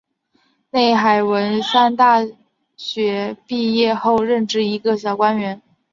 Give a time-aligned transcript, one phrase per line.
[0.71, 2.25] 内海文三大
[2.75, 5.61] 学毕业后任职一个小官员。